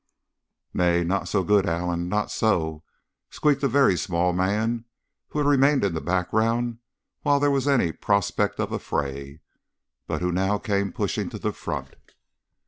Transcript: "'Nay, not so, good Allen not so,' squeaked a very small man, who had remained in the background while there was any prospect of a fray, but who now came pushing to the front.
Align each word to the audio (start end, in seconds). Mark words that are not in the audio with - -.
"'Nay, 0.73 1.03
not 1.03 1.27
so, 1.27 1.43
good 1.43 1.67
Allen 1.67 2.09
not 2.09 2.31
so,' 2.31 2.81
squeaked 3.29 3.61
a 3.61 3.67
very 3.67 3.95
small 3.95 4.33
man, 4.33 4.85
who 5.27 5.37
had 5.37 5.47
remained 5.47 5.83
in 5.83 5.93
the 5.93 6.01
background 6.01 6.79
while 7.21 7.39
there 7.39 7.51
was 7.51 7.67
any 7.67 7.91
prospect 7.91 8.59
of 8.59 8.71
a 8.71 8.79
fray, 8.79 9.41
but 10.07 10.19
who 10.19 10.31
now 10.31 10.57
came 10.57 10.91
pushing 10.91 11.29
to 11.29 11.37
the 11.37 11.53
front. 11.53 11.95